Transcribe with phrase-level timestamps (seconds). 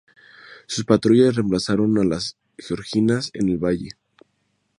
[0.65, 3.89] Sus patrullas reemplazaron a las georgianas en el valle.